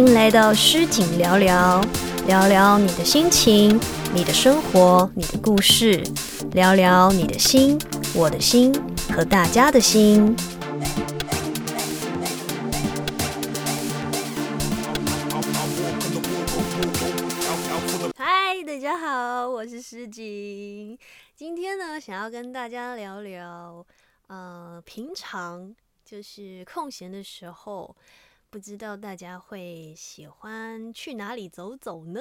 [0.00, 1.78] 欢迎来到诗景聊聊，
[2.26, 3.78] 聊聊你的心情、
[4.14, 6.02] 你的生活、你的故事，
[6.52, 7.78] 聊聊你的心、
[8.14, 8.72] 我的心
[9.12, 10.34] 和大家的心。
[18.16, 20.98] 嗨，大家好，我是诗景。
[21.36, 23.84] 今天呢，想要跟大家聊聊，
[24.28, 27.94] 呃，平常就是空闲的时候。
[28.50, 32.20] 不知道大家会喜欢去哪里走走呢？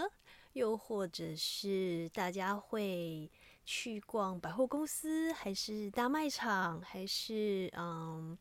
[0.53, 3.27] 又或者是大家会
[3.65, 8.37] 去逛百货公司，还是大卖场，还是嗯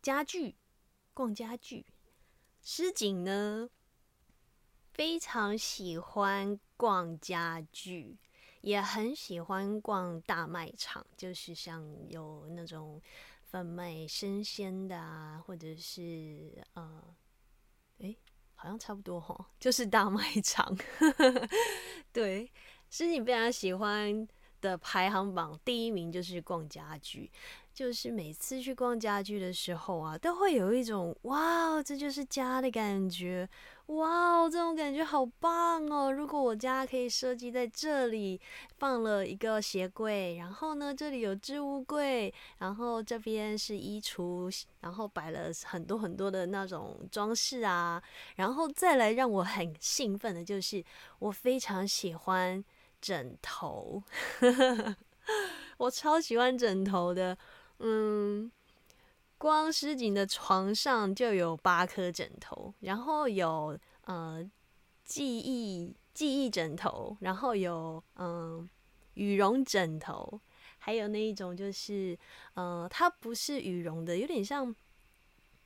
[0.00, 0.54] 家具？
[1.12, 1.84] 逛家具。
[2.62, 3.68] 诗景呢，
[4.94, 8.16] 非常喜欢逛家具，
[8.62, 13.02] 也很喜欢逛大卖场，就是像有那种。
[13.50, 17.02] 贩卖生鲜的啊，或者是呃，
[18.00, 18.14] 哎，
[18.54, 20.76] 好像差不多哈，就是大卖场。
[22.12, 22.52] 对，
[22.90, 24.28] 是你非常喜欢
[24.60, 27.30] 的排行榜第一名就是逛家具。
[27.72, 33.48] 就是每次去逛家具的时候啊，都会有一种哇，这就是家的感觉，
[33.88, 36.12] 哇哦，这种感觉好棒哦！
[36.12, 38.38] 如果我家可以设计在这里
[38.76, 48.00] 放了一个鞋柜，然后呢，这里有置物柜，然后这边是衣橱，然后摆了很多很多的那种装饰啊，
[48.36, 50.84] 然后再来让我很兴奋的就是，
[51.18, 52.62] 我非常喜欢
[53.00, 54.02] 枕头，
[55.78, 57.36] 我超喜欢枕头的。
[57.80, 58.50] 嗯，
[59.38, 64.44] 光诗景的床上就有八颗枕头，然后有呃
[65.04, 68.68] 记忆记忆枕头，然后有嗯
[69.14, 70.40] 羽绒枕头，
[70.78, 72.18] 还有那一种就是
[72.54, 74.74] 呃它不是羽绒的，有点像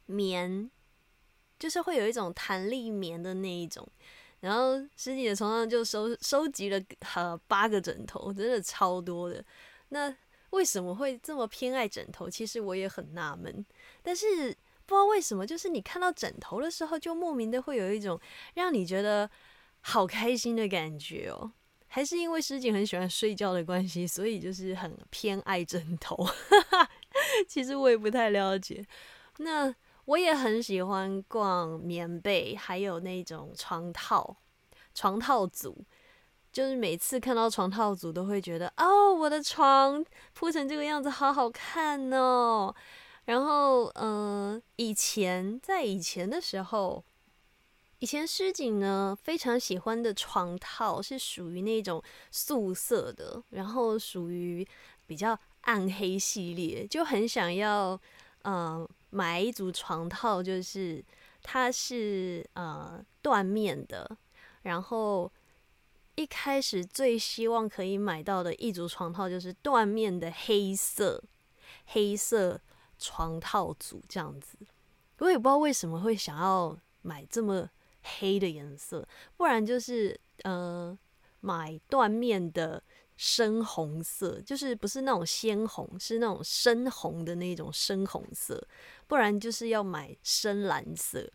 [0.07, 0.71] 棉，
[1.59, 3.89] 就是会有一种弹力棉的那一种。
[4.41, 6.79] 然后师姐的床上就收收集了
[7.15, 9.43] 呃八个枕头，真的超多的。
[9.91, 10.15] 那
[10.53, 12.31] 为什么会这么偏爱枕头？
[12.31, 13.65] 其实我也很纳闷，
[14.03, 18.19] 但是不知道为什么，就是你看到枕头的时候，就莫名的会有一种
[18.55, 19.29] 让你觉得
[19.81, 21.53] 好开心的感觉哦。
[21.89, 26.17] 还是因为诗景很喜欢睡觉的关系，所以就是很偏爱枕头。
[27.47, 28.83] 其实我也不太了解。
[29.39, 29.75] 那
[30.07, 34.37] 我也很喜欢逛棉被，还有那种床套、
[34.95, 35.85] 床套组。
[36.53, 40.05] 就是每次看到床套组，都会觉得哦，我的床
[40.35, 42.75] 铺成这个样子，好好看哦。
[43.25, 47.03] 然后，嗯，以前在以前的时候，
[48.01, 54.67] 以前诗景呢非常喜欢的床套是属于那种素色的，然后属于
[55.07, 57.99] 比较暗黑系列，就很想要
[58.43, 61.03] 嗯买一组床套，就是
[61.43, 64.19] 它是呃缎面的，
[64.63, 65.33] 然后。
[66.15, 71.23] 一开始最希望可以买到的一组床套就是缎面的黑色
[71.87, 72.61] 黑色
[72.99, 74.59] 床套组这样子，
[75.19, 77.69] 我也不知道为什么会想要买这么
[78.03, 80.97] 黑的颜色，不然就是呃
[81.41, 82.83] 买缎面的
[83.17, 88.63] 深红色，就是不是那种鲜红，是那种深红的那种深红色，
[89.07, 91.27] 不然就是要买深蓝色，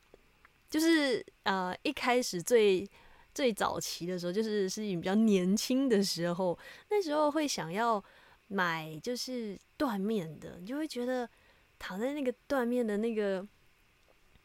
[0.69, 2.87] 就是呃一开始最。
[3.37, 6.57] 最早期的时候，就是是比较年轻的时候，
[6.89, 8.03] 那时候会想要
[8.47, 11.29] 买就是缎面的，你就会觉得
[11.77, 13.47] 躺在那个缎面的那个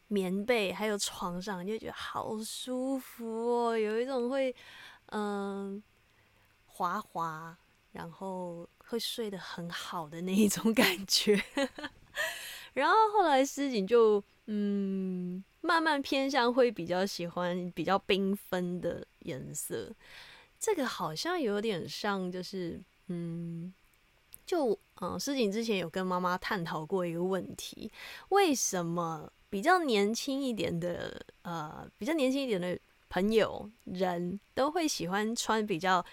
[0.09, 4.55] 棉被还有床上，你就觉得好舒服哦，有一种会
[5.07, 5.81] 嗯
[6.67, 7.57] 滑滑，
[7.93, 11.43] 然后会睡得很好的那一种感觉。
[12.73, 15.43] 然后后来诗景就嗯。
[15.65, 19.89] 慢慢偏向会比较喜欢比较缤纷的颜色，
[20.59, 23.73] 这个好像有点像，就是嗯，
[24.45, 27.89] 就嗯，诗景之前有跟妈妈探讨过一个问题，
[28.27, 36.05] 为什么比较年轻一点的呃，比较年轻一点的朋友人都会喜欢穿比较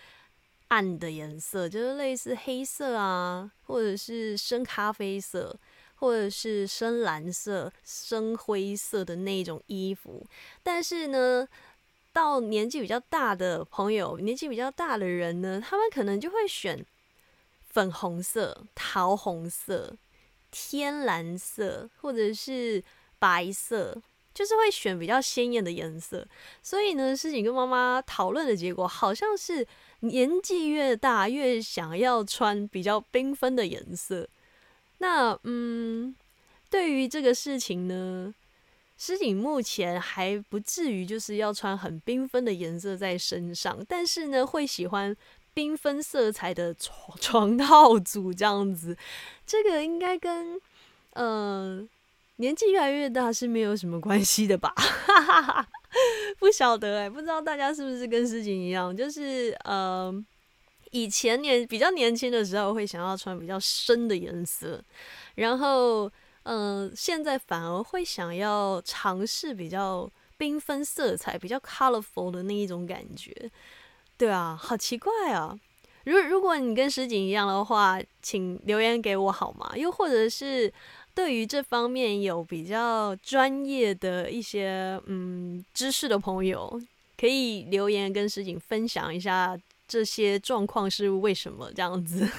[0.69, 5.59] 暗的颜色，就是类似黑色啊，或者是深咖啡色。
[6.01, 10.27] 或者是深蓝色、深灰色的那种衣服，
[10.63, 11.47] 但是呢，
[12.11, 16.83] 到年纪比较大的朋友，年纪比较大的人呢，他们可能就会选
[17.69, 19.95] 粉红色、桃红色、
[20.51, 22.83] 天蓝色，或者是
[23.19, 24.03] 白色，
[24.33, 26.27] 就是会选比较鲜艳的颜色。
[26.63, 29.67] 所以呢，事情跟妈妈讨论的结果，好像是
[30.01, 34.27] 年纪越大，越想要穿比较缤纷的颜色。
[35.03, 36.15] 那嗯，
[36.69, 38.35] 对于这个事情呢，
[38.99, 45.17] 诗锦目前还不至于就是要穿很缤纷的颜色在身上，但是呢，会喜欢
[45.55, 48.95] 缤纷色彩的床 床套组这样子。
[49.47, 50.61] 这个应该跟
[51.15, 51.83] 呃
[52.37, 54.75] 年纪越来越大是没有什么关系的吧？
[56.39, 60.13] 不晓得哎，不知道大家是不是跟诗锦一样，就是呃。
[60.91, 64.83] 以前年比较年轻的时候，会想要穿比较深的颜色，
[65.37, 66.11] 然后，
[66.43, 73.51] 嗯，现在反而会想要尝试比较缤纷色彩、比较 colorful 的那一种感觉。
[74.17, 75.59] 对啊，好奇怪啊！
[76.05, 79.73] 如如果你跟石井一样的话，请留言给我好吗？
[79.77, 80.73] 又或者是
[81.15, 86.81] 对于这方面有比较专业的一些嗯知识的朋友，
[87.17, 89.57] 可以留言跟石井分享一下。
[89.91, 92.27] 这些状况是为什么这样子？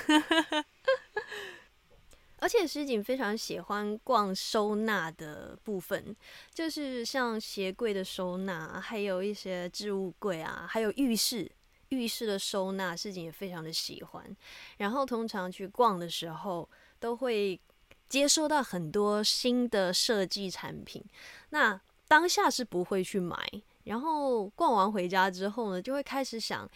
[2.39, 6.15] 而且石井非常喜欢逛收纳的部分，
[6.53, 11.51] 就是像鞋柜的收纳，还有一些置物柜啊，还有浴室
[11.89, 14.35] 浴室的收纳，石井也非常的喜欢。
[14.77, 16.67] 然后通常去逛的时候，
[17.01, 17.59] 都会
[18.07, 21.03] 接收到很多新的设计产品。
[21.49, 23.37] 那当下是不会去买，
[23.83, 26.67] 然后逛完回家之后呢，就会开始想。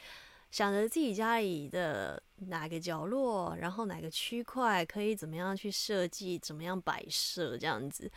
[0.55, 8.09] 想着自己家里的哪个角落，然后哪个区块可以怎么样去设计，怎么样摆设这样子，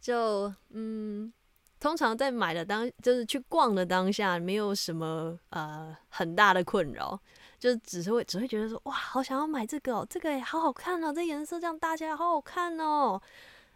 [0.00, 1.32] 就嗯，
[1.78, 7.16] 通常在买的当就是去逛的当下，没有什么呃很大的困扰，
[7.60, 13.22] 就只是会只会觉得说哇，好想要买这个哦，这个也好好看哦，这颜色这样搭起来好好看哦。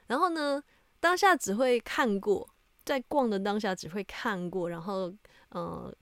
[0.08, 0.60] 然后呢，
[0.98, 2.50] 当下只会看过，
[2.84, 5.14] 在逛的当下只会看过，然后
[5.54, 5.94] 嗯。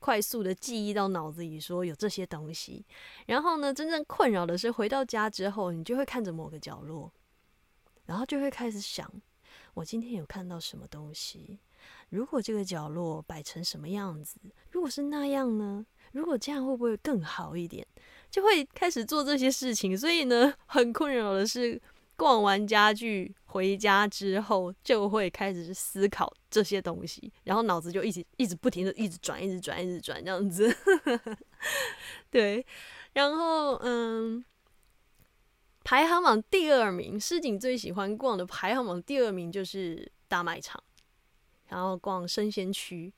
[0.00, 2.84] 快速的记忆到脑子里，说有这些东西。
[3.26, 7.12] 然后呢，真正困扰的是回到家之后，你就会看着某个角落，
[8.06, 9.08] 然后就会开始想：
[9.74, 11.60] 我今天有看到什么东西？
[12.08, 14.40] 如果这个角落摆成什么样子？
[14.70, 15.86] 如果是那样呢？
[16.12, 17.86] 如果这样会不会更好一点？
[18.30, 19.96] 就会开始做这些事情。
[19.96, 21.80] 所以呢，很困扰的是。
[22.20, 30.70] 逛完家具回家之后，就会开始思考这些东西，然后脑子就一直一直不停的一直转，一直转，一直转这样子。
[32.28, 32.66] 对，
[33.14, 34.44] 然后嗯，
[35.82, 40.84] 排行榜第二名，诗锦最喜欢逛的排行榜第二名就是大卖场，
[41.68, 43.10] 然后逛生鲜区，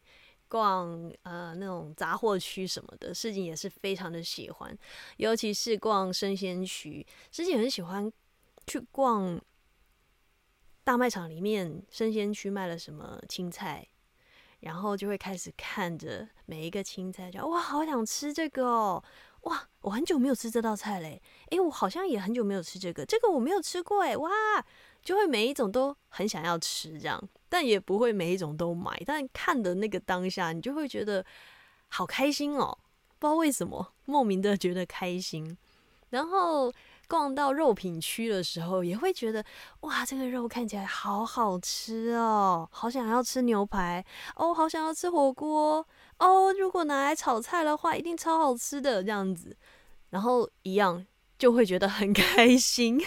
[0.47, 4.79] 逛呃那种杂货区什么的，诗锦也是非常的喜欢，
[5.17, 8.13] 尤其是逛生鲜区，诗锦很喜欢。
[8.67, 9.41] 去逛
[10.85, 13.87] 大卖场里面生鲜区卖了什么青菜，
[14.61, 19.05] 然后就会开始看着每一个青菜，就哇，好想吃这个哦！
[19.43, 21.21] 哇，我很久没有吃这道菜嘞！
[21.51, 24.31] 诶，我好像也很久没有吃这个，这个我没有吃过诶，哇，
[25.03, 29.03] 就会每一种都很想要吃这样，但也不会每一种都买。
[29.05, 31.25] 但看的那个当下，你就会觉得
[31.89, 32.79] 好开心哦，
[33.19, 35.57] 不知道为什么，莫名的觉得开心，
[36.11, 36.73] 然后。
[37.13, 39.45] 逛到肉品区的时候，也会觉得
[39.81, 44.03] 哇，这个肉看起来好好吃哦，好想要吃牛排
[44.37, 45.87] 哦，好想要吃火锅
[46.21, 46.51] 哦。
[46.55, 49.55] 如果拿来炒菜的话，一定超好吃的这样子。
[50.09, 51.07] 然后一样
[51.39, 52.99] 就会觉得很 开心，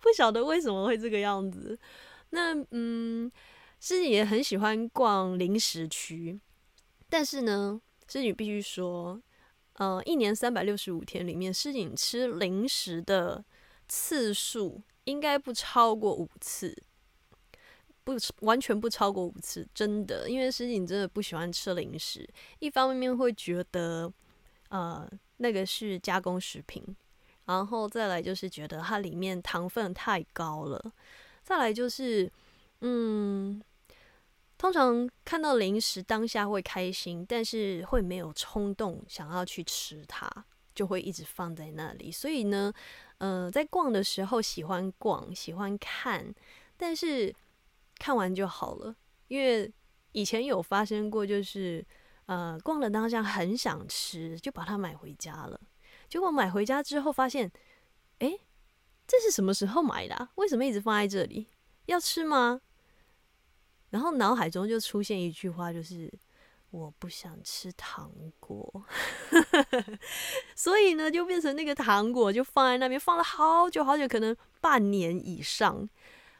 [0.00, 1.78] 不晓得为什么会这个样子。
[2.30, 3.30] 那嗯，
[3.78, 6.40] 诗锦也很喜欢逛零食区，
[7.10, 9.20] 但是呢，诗锦必须说。
[9.80, 13.42] 呃，一年三百六十五天里面，诗锦吃零食的
[13.88, 16.76] 次数应该不超过五次，
[18.04, 22.28] 不完全不超过五次，真的，因为诗锦真的不喜欢吃零食。
[22.58, 24.12] 一方面会觉得，
[24.68, 26.84] 呃，那个是加工食品，
[27.46, 30.92] 然后再来就是觉得它里面糖分太高了，
[31.42, 32.30] 再来就是，
[32.82, 33.62] 嗯。
[34.60, 40.30] 通常看到零食当下会开心，但是会没有冲动想要去吃它，
[40.74, 42.12] 就会一直放在那里。
[42.12, 42.70] 所以呢，
[43.16, 46.34] 呃，在逛的时候喜欢逛，喜欢看，
[46.76, 47.34] 但是
[47.98, 48.94] 看完就好了。
[49.28, 49.72] 因为
[50.12, 51.82] 以前有发生过，就是
[52.26, 55.58] 呃，逛的当下很想吃，就把它买回家了。
[56.06, 57.50] 结果买回家之后发现，
[58.18, 58.38] 哎，
[59.06, 60.28] 这是什么时候买的？
[60.34, 61.46] 为什么一直放在这里？
[61.86, 62.60] 要吃吗？
[63.90, 66.12] 然后脑海中就出现一句话，就是
[66.70, 68.84] 我不想吃糖果，
[70.54, 75.88] 所以呢，就变成那个糖果就放在那边放了好久好久，可能半年以上。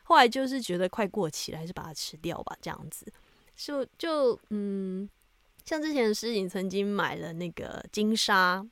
[0.04, 3.12] 后来就是觉得快过期了，还是把它吃掉吧，这样子。
[3.54, 5.08] 就就嗯，
[5.64, 8.66] 像之前诗锦曾经买了那个金沙，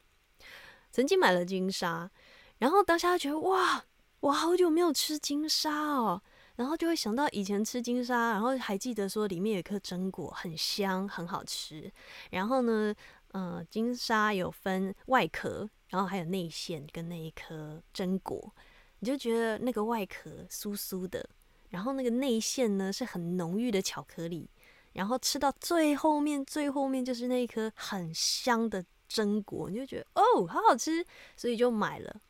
[0.91, 2.11] 曾经买了金沙，
[2.59, 3.85] 然后当下觉得哇，
[4.21, 6.23] 我好久没有吃金沙哦。
[6.59, 11.89] 然后就会想到以前吃金沙，然后还记得说里面有颗榛果，很香，很好吃。
[12.33, 12.93] 然后呢，
[13.31, 18.53] 嗯，金沙有分外壳，然后还有内馅跟那一颗榛果，
[18.99, 21.25] 你就觉得那个外壳酥酥的，
[21.69, 24.51] 然后那个内馅呢是很浓郁的巧克力，
[24.95, 32.21] 然后吃到最后面，最后面就是那一颗很香的榛果，你就觉得哦，好好吃，所以就买了。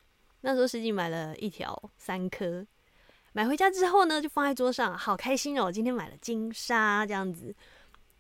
[0.42, 2.66] 那时候实际买了一条三颗。
[3.38, 5.71] 买回家之后呢，就放在桌上，好开心哦！
[5.71, 7.54] 今天买了金沙这样子，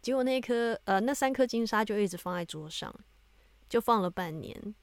[0.00, 2.94] 结果那颗呃那三颗金沙就一直放在桌上，
[3.68, 4.76] 就放了半年，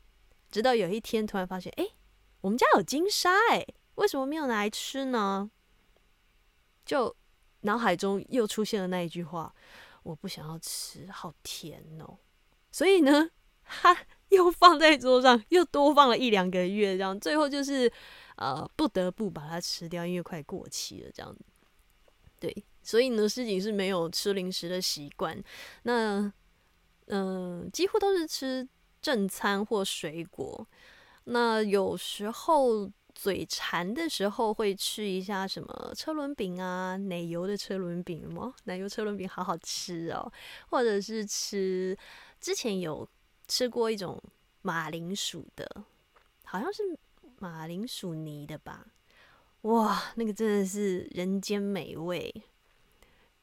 [0.51, 1.87] 直到有一天突然发现，哎，
[2.41, 3.65] 我们家有金沙哎，
[3.95, 5.49] 为什么没有拿来吃呢？
[6.85, 7.15] 就
[7.61, 9.55] 脑海中又出现了那一句话：
[10.03, 12.17] 我不想要吃，好甜哦。
[12.73, 13.29] 所以呢，
[13.63, 13.95] 哈，
[14.27, 17.89] 又放在桌上，又多放了一两个月，这样最后就是。
[18.37, 21.43] 呃，不得不把它吃掉，因为快过期了，这样子。
[22.37, 25.41] 对，所以呢，诗锦是没有吃零食的习惯。
[25.83, 26.31] 那，
[27.07, 28.67] 嗯，几乎都是吃
[29.01, 30.67] 正餐或水果。
[31.23, 38.53] 那有时候嘴馋的时候，会吃一下什么车轮饼啊，奶油的车轮饼吗？
[38.65, 40.29] 奶油车轮饼好好吃哦。
[40.69, 41.97] 或者是吃，
[42.41, 43.07] 之前有
[43.47, 44.21] 吃过一种
[44.61, 45.85] 马铃薯的，
[46.43, 46.83] 好像是。
[47.45, 48.87] 马铃薯泥的吧，
[49.61, 52.33] 哇，那个真的是人间美味。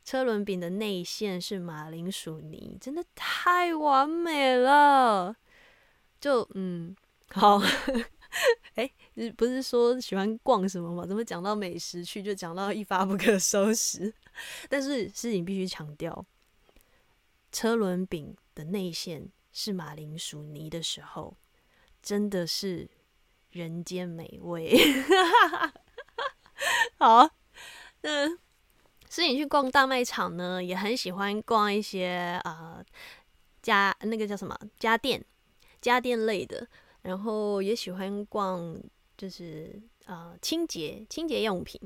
[0.03, 5.37] 车轮饼的内馅是马铃薯泥，真的太完美了。
[6.21, 6.97] 就嗯，
[7.29, 7.63] 好，
[8.75, 8.91] 哎，
[9.37, 11.07] 不是说喜欢逛什么吗？
[11.07, 14.13] 怎么讲到美食去就讲到一发不可收拾？
[14.69, 16.27] 但是事情必须强调，
[17.53, 21.37] 车轮饼的内馅是马铃薯泥的时候，
[22.03, 22.91] 真的是。
[23.53, 24.77] 人间美味，
[26.99, 27.31] 好。
[28.05, 28.29] 那
[29.09, 32.85] 是你去逛大卖场呢，也很喜欢逛一些啊
[33.63, 35.25] 家那个叫什么家电
[35.81, 36.67] 家电类的，
[37.03, 38.77] 然后也喜欢逛
[39.17, 41.79] 就是啊清洁清洁用品。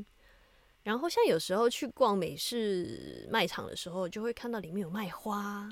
[0.84, 5.68] 然后像有时候去逛美式卖场的时候，就会看到里面有卖花，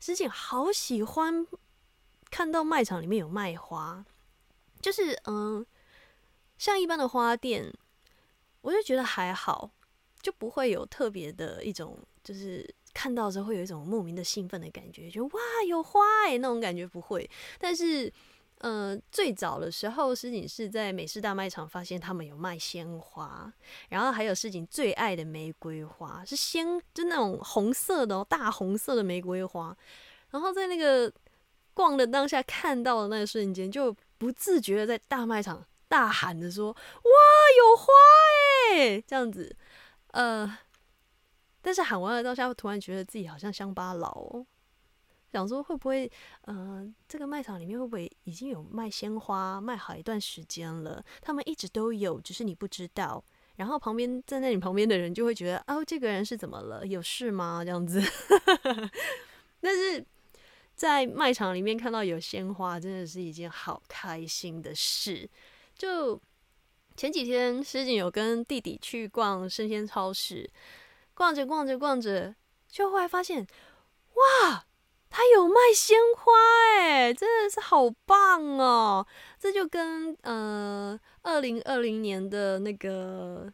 [0.00, 1.46] 师姐好喜欢
[2.30, 4.06] 看到卖场里面有卖花。
[4.88, 5.62] 就是嗯，
[6.56, 7.70] 像一般的花店，
[8.62, 9.70] 我就觉得还好，
[10.22, 17.28] 就不会有特别的一种，就是看到时候会有一种莫名的兴奋的感觉，就哇有花哎那种感觉不会。
[17.58, 18.10] 但是，
[18.60, 23.52] 呃，最早的时候，诗锦是在美式大卖场发现他们有卖鲜花，
[23.90, 29.76] 然后还有诗锦最爱的玫瑰花，是鲜就那种红色的大红色的玫瑰花，
[30.30, 31.12] 然后在那个
[31.74, 33.94] 逛的当下看到的那个瞬间就。
[34.18, 37.10] 不自觉的在大卖场大喊着说：“哇，
[37.56, 37.86] 有花
[38.74, 39.56] 哎！”这样子，
[40.08, 40.58] 呃，
[41.62, 44.44] 但是喊完了当下，突然觉得自己好像乡巴佬，
[45.32, 46.10] 想说会不会，
[46.42, 51.02] 呃，这个卖场里面会不会已经有卖鲜花卖好一段时间了？
[51.22, 53.22] 他们一直都有，只是你不知道。
[53.56, 56.86] 然后旁边站在你旁边的人就会觉得：“哦，这个人是怎么了？
[56.86, 58.02] 有事吗？”这样子，
[59.60, 60.04] 但是。
[60.78, 65.28] 在卖场里面看到有鲜花，真的是一件好开心的事。
[65.76, 66.18] 就
[66.96, 70.48] 前几天，诗锦有跟弟弟去逛生鲜超市，
[71.14, 72.32] 逛着逛着逛着，
[72.68, 73.44] 就后来发现，
[74.14, 74.64] 哇，
[75.10, 76.32] 他有卖鲜花，
[76.78, 79.04] 哎，真的是好棒哦！
[79.36, 83.52] 这就跟呃，二零二零年的那个。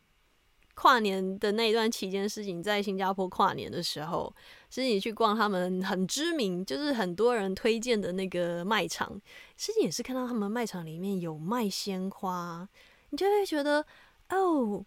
[0.77, 4.35] 跨年的那一段期间，诗锦在新加坡跨年的时候，
[4.75, 9.09] 诗锦去逛他们很知名，就是很多人推荐的那个卖场。
[9.57, 12.69] 诗锦也是看到他们卖场里面有卖鲜花，
[13.11, 13.87] 你就会觉得
[14.31, 14.85] 哦，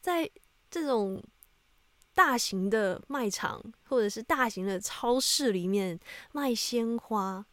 [0.00, 0.30] 在
[0.70, 1.20] 这种
[2.14, 5.98] 大型的卖场或者是大型的超市里面
[6.30, 7.44] 卖鲜花，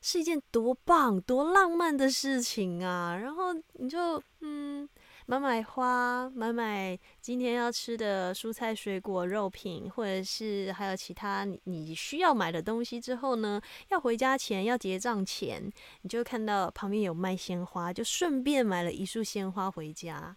[0.00, 3.14] 是一件多棒、多浪漫的事情啊！
[3.14, 4.88] 然后你就嗯。
[5.30, 15.70] 买买花，买买今天要吃的蔬菜、水果、肉品，或者是还有其他你需要买的东西之后呢，要回家前要结账前，
[16.02, 20.36] 你就看到旁边有卖鲜花，就顺便买了一束鲜花回家。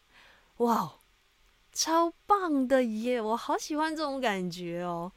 [0.58, 0.94] 哇，
[1.72, 3.20] 超棒的耶！
[3.20, 5.12] 我好喜欢这种感觉哦。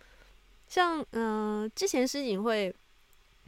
[0.66, 2.74] 像嗯，之前诗锦会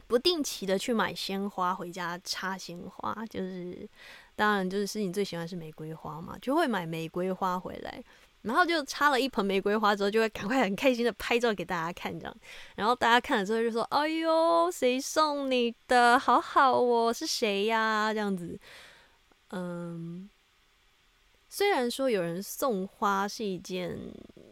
[0.05, 3.89] 不定期的去买鲜花回家插鲜花，就是。
[4.39, 8.01] 当然，就是诗锦最喜欢是玫瑰花嘛，就会买玫瑰花回来，
[8.43, 12.33] 然后就插了一盆玫瑰花之后，就会赶快很开心的拍照给大家看，这样，
[12.77, 16.17] 然后大家看了之后就说：“哎呦，谁送你的？
[16.17, 18.57] 好好哦，是谁呀？”这样子，
[19.49, 20.29] 嗯，
[21.49, 23.99] 虽然说有人送花是一件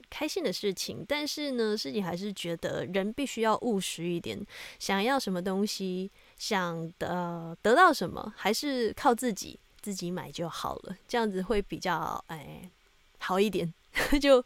[0.09, 4.37] 开心的事情，但是呢，事情还是觉得人必须要务实一点，
[4.79, 12.69] 想要什么东西，想得得到什么，还是靠自己自己买就好了，这样子会比较哎
[13.19, 13.73] 好一点。
[14.21, 14.43] 就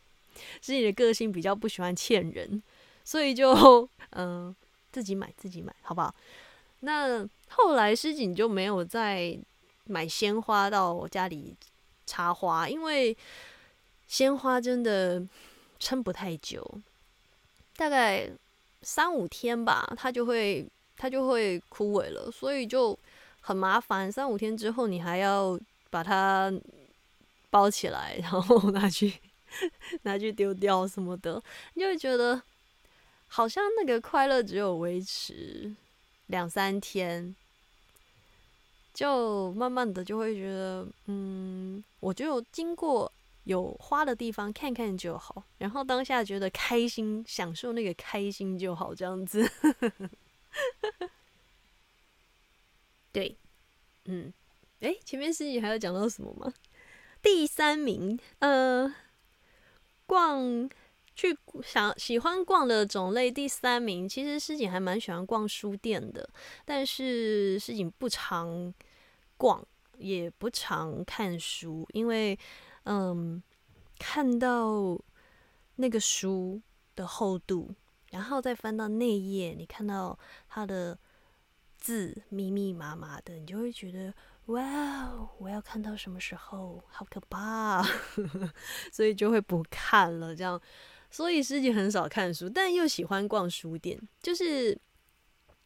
[0.60, 2.62] 自己的个性比较不喜欢欠人，
[3.04, 4.56] 所以就嗯
[4.92, 6.14] 自己买自己买，好不好？
[6.82, 9.36] 那后来诗锦就没有再
[9.86, 11.56] 买鲜花到我家里
[12.06, 13.18] 插花，因为
[14.08, 15.26] 鲜花真的
[15.80, 16.64] 撑不太久，
[17.76, 18.30] 大概
[18.84, 22.96] 三五天吧，它就会它就会枯萎了，所以就
[23.42, 24.10] 很麻烦。
[24.10, 26.50] 三五天之后，你还要把它
[27.50, 29.14] 包起来， 然后拿去
[30.04, 31.44] 拿去丢掉什么的，
[31.74, 32.42] 你就会觉得
[33.28, 35.76] 好像那个快乐只有维持。
[36.28, 37.36] 两三天，
[38.94, 43.12] 就慢慢的就会觉得，嗯，我就经过
[43.44, 49.46] 有花的地方看看就好，然后当下觉得开心，享受那个开心就好，这样子。
[53.12, 53.38] 对，
[54.06, 54.34] 嗯，
[54.80, 56.54] 哎，前面事情还有讲到什么吗？
[57.22, 58.94] 第三名，呃，
[60.06, 60.70] 逛。
[61.14, 66.28] 去想喜欢逛的种类，第三名其实诗锦还蛮喜欢逛书店的，
[66.64, 68.74] 但是诗锦不常
[69.36, 69.64] 逛，
[69.98, 72.40] 也不常看书，因为
[72.86, 73.44] 嗯，
[74.00, 74.98] 看到
[75.76, 76.62] 那个书
[76.96, 77.70] 的厚度，
[78.10, 80.98] 然后再翻到内页，你看到它的
[81.82, 84.14] 字密密麻麻的，你就会觉得
[84.46, 86.82] 哇，我要看到什么时候？
[86.88, 87.84] 好可怕，
[88.94, 90.62] 所以就会不看了，这样。
[91.10, 94.00] 所以师姐很少看书，但又喜欢逛书店。
[94.22, 94.80] 就是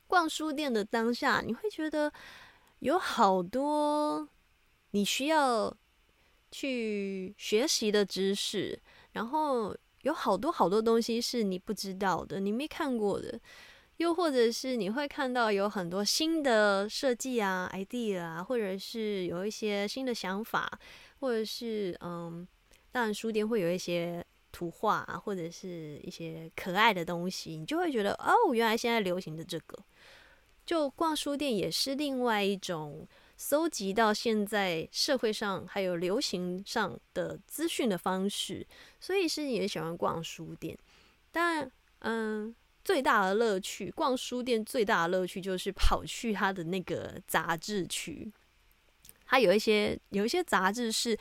[0.07, 2.11] 逛书店的当下，你会觉得
[2.79, 4.27] 有好多
[4.91, 5.75] 你需要
[6.49, 8.79] 去学习的知识，
[9.11, 13.39] 然后有好多好多东西是你不知道的、你没看过的，
[13.97, 20.79] 又或者是你会看到有很多新的设计啊、idea 啊，或者是有一些新的想法，
[21.19, 22.47] 或者是嗯，
[22.91, 24.25] 当然书店会有一些。
[24.51, 29.77] 图画啊，或者是一些可爱的东西，你就会觉得哦，原来现在流行的这个，
[30.65, 33.05] 就逛书店也是另外一种
[33.35, 38.65] 搜集到现在社会上还有流行上的资讯的方式。
[38.97, 40.77] 所以是也喜欢逛书店，
[41.33, 42.55] 但嗯，
[42.85, 48.31] 最大的乐趣，逛书店最大的乐趣就是跑去它的那个杂志区，
[49.25, 51.17] 它有一些有一些杂志是，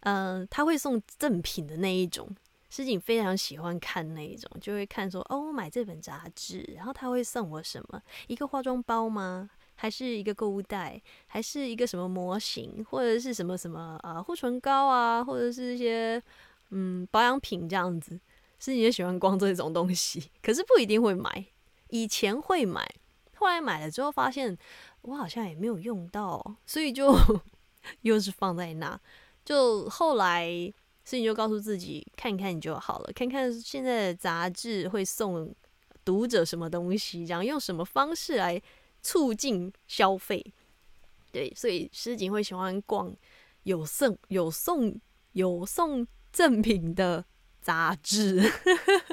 [0.00, 2.28] 嗯，他会送赠品的那一种。
[2.70, 8.00] 诗锦非常喜欢看那一种，就会看说哦，我买这本杂志，然后他会送我什么？
[8.26, 9.48] 一个化妆包吗？
[9.74, 11.00] 还是一个购物袋？
[11.26, 12.84] 还是一个什么模型？
[12.90, 16.22] 或者是什么什么啊护唇膏啊，或者是一些
[16.68, 18.20] 嗯保养品这样子？
[18.58, 21.46] 诗锦也喜欢逛这种东西，可是不一定会买。
[21.90, 22.86] 以前会买，
[23.36, 24.56] 后来买了之后发现
[25.02, 27.14] 我好像也没有用到，所以就
[28.02, 29.00] 又是放在那。
[29.44, 30.72] 就后来。
[31.04, 35.50] 所以你就告诉自己看看你就好了，看看现在的杂志会送
[36.04, 38.60] 读者什么东西，然后用什么方式来
[39.00, 40.44] 促进消费。
[41.32, 43.10] 对，所以诗锦会喜欢逛
[43.62, 45.00] 有送有送
[45.32, 47.24] 有送赠品的
[47.68, 48.42] 杂志，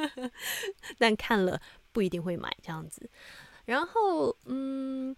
[0.98, 1.60] 但看了
[1.91, 3.10] 不一定会买这样子。
[3.65, 5.13] 然后，嗯，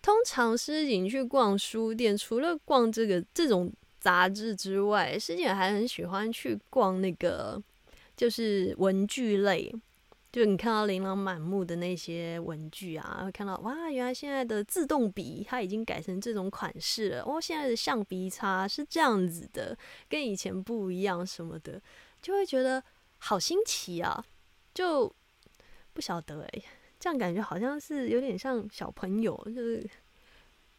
[0.00, 3.70] 通常诗锦去逛书店，除了逛这个这种。
[4.00, 7.62] 杂志之外，师姐还很喜欢去逛那个，
[8.16, 9.70] 就是文具类。
[10.32, 17.22] 就你看到琳琅满目的那些文具啊，会看到哇，原来现在的自动笔它已经改成这种款式了。
[17.24, 19.76] 哦，现在的橡皮擦是这样子的，
[20.08, 21.78] 跟以前不一样什么的，
[22.20, 22.82] 就会觉得
[23.18, 24.24] 好新奇啊！
[24.74, 25.12] 就
[25.92, 26.62] 不晓得哎，
[26.98, 29.88] 这样感觉好像是有点像小朋友，就是。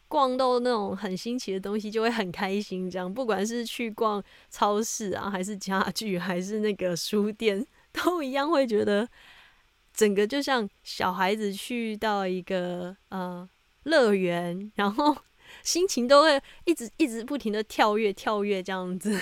[0.08, 2.90] 逛到那种很新奇的东西，就会很开心。
[2.90, 9.08] 这样，不管是去逛超市啊，还是家具，还是那个书店， 都一样会觉得
[9.94, 13.48] 整个就像小孩子去到一个呃
[13.84, 15.16] 乐园，然后
[15.64, 19.18] 心情都会一直一直不停的跳跃跳跃这样子。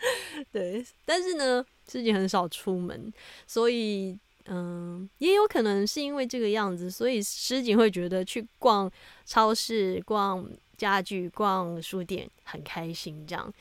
[0.52, 3.12] 对，但是呢，自己很少出门，
[3.46, 4.18] 所以。
[4.50, 8.90] 嗯，也有可能是因为这个样子，所以诗锦会觉得去逛
[9.26, 10.42] 超市、逛
[10.74, 13.26] 家具、逛书店很开心。
[13.26, 13.52] 这样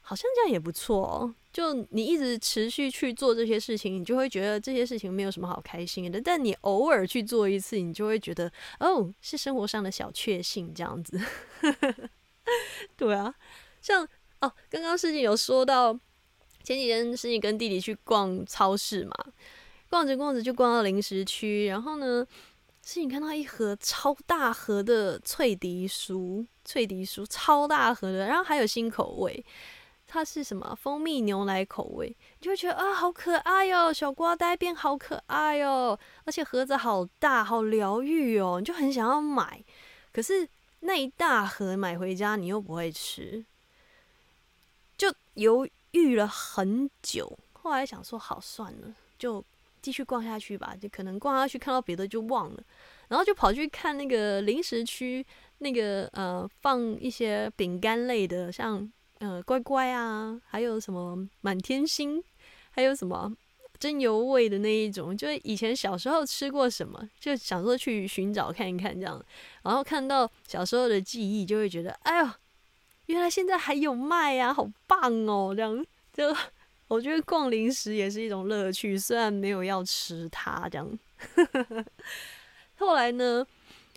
[0.00, 1.32] 好像这样也不错哦。
[1.52, 6.20] 就你一直持续去做这些事情，你就会觉得这些事情没有什么好开心的。
[6.20, 11.20] 但你偶尔去做一次，你就会觉得哦，是生活上的小确幸这样子。
[12.98, 13.32] 对啊，
[13.80, 14.08] 像
[14.40, 15.92] 哦，刚刚事情有说到，
[16.62, 19.14] 前几天事情跟弟弟去逛超市嘛，
[19.88, 22.26] 逛着逛着就逛到零食区，然后呢，
[22.82, 29.44] 事情看到一盒超大盒的脆迪酥，脆迪酥超大盒的，然后还有新口味。
[30.12, 39.62] 它是什么蜂蜜牛奶口味，你就会觉得啊，好可爱哟，小瓜呆变好可爱哟，而且盒子好大，好疗愈哦，你就很想要买。
[40.12, 40.48] 可是
[40.80, 43.44] 那一大盒买回家，你又不会吃，
[45.00, 47.38] 就犹豫了很久。
[47.54, 49.42] 后来想说，好算了，就
[49.80, 50.76] 继续逛下去吧。
[50.78, 52.62] 就可能逛下去看到别的就忘了，
[53.08, 55.24] 然后就跑去看那个零食区，
[55.56, 58.92] 那个呃放一些饼干类的，像。
[59.20, 62.24] 呃，乖乖啊，还有什么满天星，
[62.70, 63.30] 还有什么
[63.78, 69.22] 真油味的那一种，就是以前小时候吃过什么，就想说去寻找看一看这样，
[69.62, 72.30] 然后看到小时候的记忆，就会觉得，哎呦，
[73.10, 76.34] 原来现在还有卖啊，好棒哦，这样就
[76.88, 80.98] 我觉得逛零食也是一种乐趣，虽然没有要吃它这样。
[82.76, 83.46] 后来呢？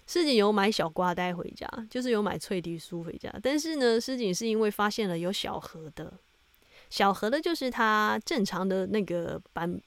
[0.06, 3.34] 诗锦有买小瓜带回家，就是有买脆皮酥回家。
[3.41, 6.13] 但是呢，诗锦是因为发现了有小盒的，
[6.89, 9.80] 小盒的就是它正常的那个版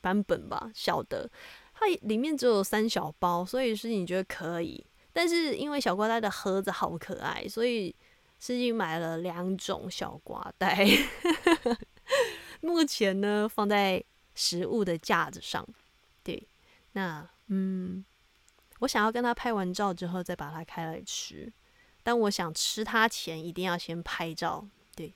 [0.00, 1.28] 版本吧，小的，
[1.74, 4.82] 它里面只有三小包，所以诗锦觉得可以。
[5.12, 7.92] 但是因为小瓜带的盒子好可爱，所以
[8.38, 10.86] 最近买了两种小瓜带，
[12.60, 14.02] 目前呢放在
[14.34, 15.66] 食物的架子上。
[16.22, 16.46] 对，
[16.92, 18.04] 那嗯。
[18.80, 21.50] 我想要跟他拍完照之后再把它开来吃，
[22.02, 25.10] 但我想吃它前一定要先拍照，对，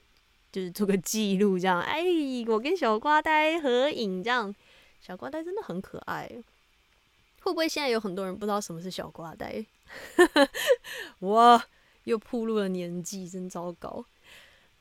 [0.50, 1.78] 就是做个记录，这样。
[1.82, 2.02] 哎，
[2.46, 4.54] 我跟小瓜呆合影，这样。
[5.00, 6.26] 小瓜呆真的很可爱，
[7.40, 9.66] 会不会现在有很多人不知道什么是小瓜呆？
[11.18, 11.62] 我，
[12.08, 14.04] 又暴露了年纪，真糟糕。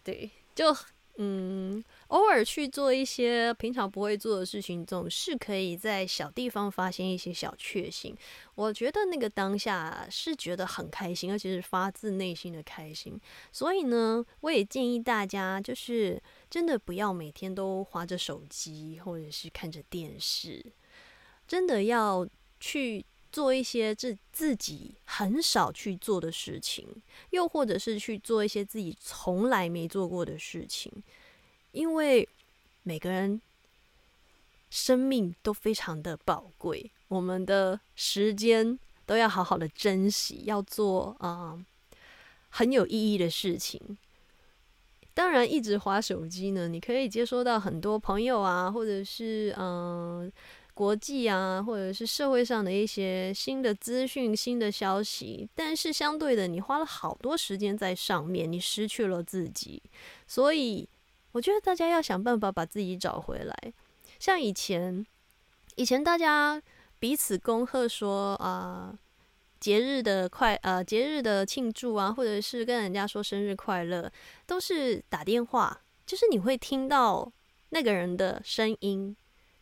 [0.04, 0.76] 对，就。
[1.20, 8.16] 嗯，偶尔去做一些平常不会做的事情，总是可以在小地方发现一些小确幸。
[8.54, 13.20] 我觉得那个当下是觉得很开心，而且是发自内心的开心。
[13.52, 20.64] 所以呢，我也建议大家，就是真的不要每天都划着手机或者是看着电视，
[21.48, 22.28] 真的要
[22.60, 23.04] 去
[23.38, 26.88] 做一些自自己很少去做的事情，
[27.30, 30.92] 又或者是去做一些自己从来没做过的事情。
[31.72, 32.28] 因为
[32.82, 33.40] 每个人
[34.72, 41.64] 生命都非常的宝贵，我们的时间都要好好的珍惜，要做啊
[42.50, 43.80] 很有意义的事情。
[45.14, 50.32] 当然，一直划手机呢，你可以接收到很多朋友啊，或者是嗯
[50.78, 55.50] 国际啊，或者是社会上的一些新的资讯、新的消息。
[55.56, 59.82] 但是相对的，你花了好多时间在上面，你失去了自己，
[60.28, 60.88] 所以。
[61.34, 63.56] 我觉得大家要想办法把自己找回来。
[64.18, 65.06] 像以前，
[65.76, 66.60] 以前大家
[66.98, 68.98] 彼此恭贺说啊，
[69.60, 74.12] 节日的快呃节日的庆祝啊，或者是跟人家说生日快乐，
[74.48, 77.32] 都是打电话，就是你会听到
[77.70, 79.16] 那个人的声音，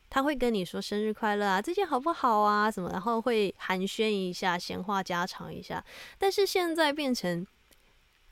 [0.10, 5.84] 他会跟你说生日快乐啊，最近好不好啊什么，然后会寒暄一下，闲话家常一下。
[6.18, 7.46] 但是现在变成。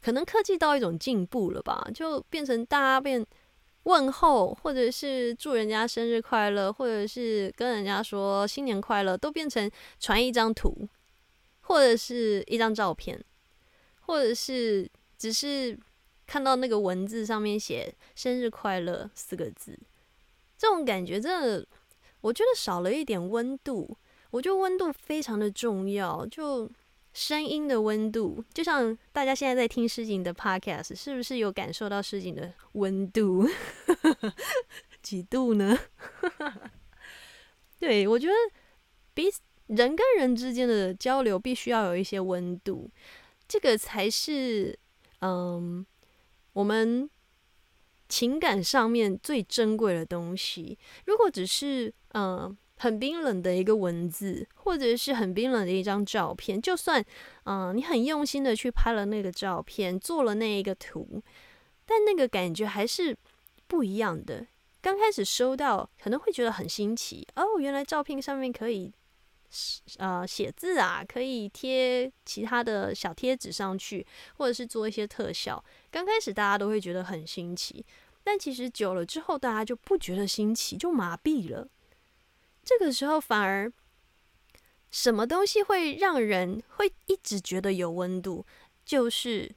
[0.05, 3.25] 可能科技到一种进步了吧，就变成大家变
[3.83, 10.89] 问候，或者是祝人家生日快乐，或者是跟人家说新年快乐，都变成传一张图，
[11.61, 13.17] 或者是一张照片，
[14.01, 15.79] 或者是只是
[16.27, 19.79] 看到那个文字上面写“生日快乐”四个字，
[20.63, 21.67] 这种感觉真的，
[22.21, 23.97] 我觉得少了一点温度。
[24.31, 26.71] 我觉得温度非常的重要，就。
[27.13, 33.47] 声音的温度，就像大家现在在听诗景的 podcast，是不是有感受到诗景的温度？
[35.03, 35.77] 几度呢？
[37.77, 38.33] 对我觉得，
[39.13, 42.89] 彼此人跟人之间的交流必须要有一些温度，
[43.47, 44.75] 这个才是
[45.19, 45.85] 嗯，
[46.53, 47.07] 我们
[48.13, 50.77] 情感上面最珍贵的东西。
[51.05, 52.55] 如果只是嗯。
[52.77, 57.05] 很冰冷的一个文字，或者是很冰冷的一张照片，就算
[57.45, 61.21] 嗯，你很用心的去拍了那个照片，做了那一个图，
[61.85, 63.15] 但那个感觉还是
[63.67, 64.45] 不一样的。
[64.81, 68.91] 刚开始收到可能会觉得很新奇哦，原来照片上面可以
[69.99, 75.63] 呃写字啊，可以贴其他的小贴纸上去，或者是做一些特效。
[75.89, 77.85] 刚开始大家都会觉得很新奇，
[78.23, 81.67] 但其实久了之后，大家就不觉得新奇，就麻痹了。
[82.63, 83.71] 这个时候反而，
[84.89, 88.45] 什么东西会让人会一直觉得有温度？
[88.85, 89.53] 就是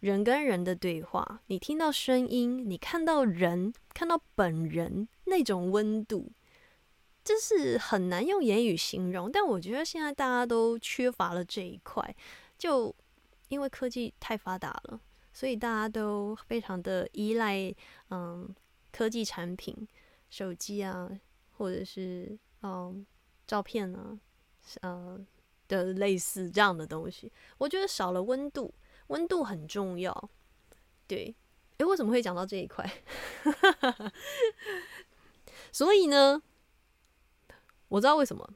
[0.00, 6.32] 人跟人的对话，你听到声音，你看到人，看到本人那种温度，
[7.22, 9.30] 这是很难用言语形容。
[9.30, 12.14] 但我觉得现在大家都缺乏了这一块，
[12.58, 12.94] 就
[13.48, 15.00] 因为科技太发达了，
[15.32, 17.74] 所以大家都非常的依赖
[18.10, 18.54] 嗯
[18.92, 19.88] 科技产品，
[20.28, 21.10] 手机啊，
[21.56, 23.04] 或者是嗯
[23.46, 24.18] 照片啊，
[24.82, 25.26] 嗯
[25.68, 28.74] 的类似这样的东西，我觉得少了温度。
[29.08, 30.30] 温度很重要，
[31.08, 31.34] 对，
[31.78, 32.88] 诶，为什么会讲到这一块？
[35.72, 36.40] 所以呢，
[37.88, 38.48] 我知道为什么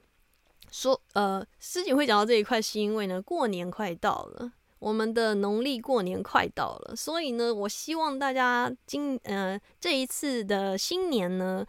[0.71, 11.65] 说呃，诗锦会讲到这一块，是因为呢，过年快到了，我们的农历过年快到了，所以呢，我希望大家今呃这一次的新年呢，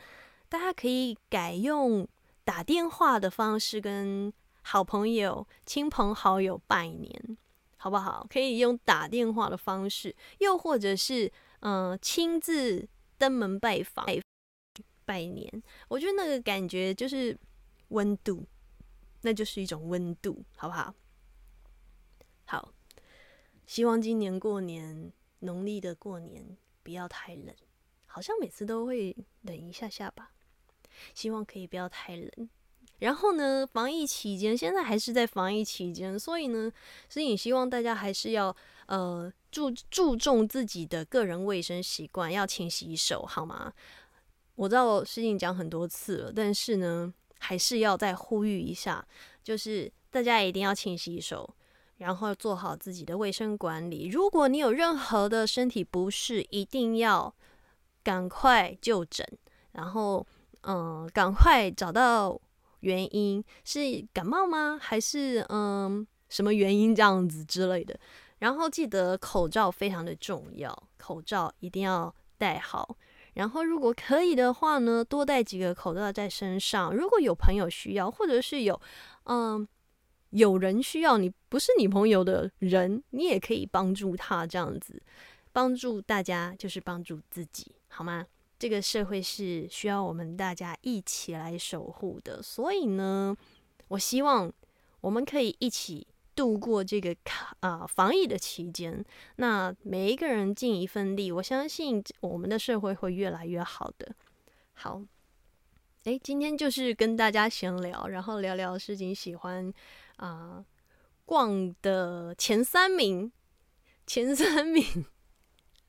[0.49, 2.07] 大家可以改用
[2.45, 7.39] 打电话的方式跟好朋友、亲朋好友拜年。
[7.79, 8.27] 好不好？
[8.29, 14.05] 可以用打电话的方式，又或者是嗯亲自登门拜访、
[15.05, 15.63] 拜年。
[15.87, 17.39] 我觉得那个感觉就是
[17.89, 18.45] 温度，
[19.21, 20.93] 那就是一种温度，好不好？
[22.47, 22.73] 好，
[23.67, 27.55] 希望今年过年，农历的过年不要太冷，
[28.07, 30.31] 好像每次都会冷一下下吧。
[31.13, 32.49] 希望可以不要太冷。
[32.99, 36.73] 然后呢，防疫期间，现在还是在防疫期间，所以呢，
[37.11, 43.75] 所以希望大家还是要呃注注重自己的个人卫生习惯，要勤洗手，好吗？
[44.55, 49.07] 我知道事情讲很多次了，但是呢，还是要再呼吁一下，
[49.45, 51.55] 就是大家一定要勤洗手，
[51.99, 54.09] 然后做好自己的卫生管理。
[54.09, 57.35] 如果你有任何的身体不适，一定要
[58.03, 59.27] 赶快就诊，
[59.73, 60.27] 然后
[60.63, 62.41] 嗯，赶快找到。
[62.81, 63.81] 原因是
[64.13, 64.79] 感冒吗？
[64.81, 67.99] 还是嗯什么原因这样子之类的？
[68.39, 72.97] 然后记得口罩非常的重要，口罩一定要戴好。
[73.33, 76.95] 然后如果可以的话呢，多带几个口罩在身上。
[76.95, 78.81] 如果有朋友需要，或者是有
[79.25, 79.67] 嗯
[80.31, 85.03] 有人需要你不是你朋友的人，你也可以帮助他这样子，
[85.53, 88.27] 帮助大家就是帮助自己，好吗？
[88.59, 93.37] 这个社会是需要我们大家一起来守护的，所以呢，
[93.89, 94.51] 我希望
[95.03, 99.05] 我们可以一起度过这个卡啊防疫的期间。
[99.37, 104.15] 那每一个人尽一份力，我相信我们的社会会越来越好的。
[104.73, 105.03] 好，
[106.05, 109.71] 诶，今天就是跟大家闲聊，然后聊聊事情，喜欢
[110.17, 110.65] 啊
[111.25, 113.31] 逛的前三名，
[114.07, 114.85] 前三名。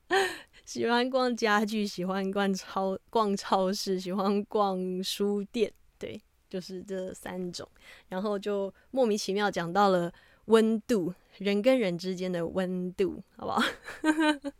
[0.64, 7.66] 喜欢逛家具，喜欢逛超逛超市，喜欢逛书店，对，就是这三种。
[8.08, 10.12] 然后就莫名其妙讲到了
[10.46, 13.62] 温度，人跟人之间的温度，好不好？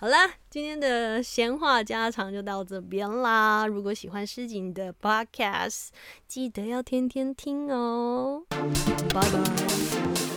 [0.00, 3.66] 好啦，今天的闲话家常就到这边啦。
[3.66, 5.88] 如果喜欢诗景的 Podcast，
[6.26, 8.42] 记得要天天听哦。
[8.48, 10.29] 拜拜。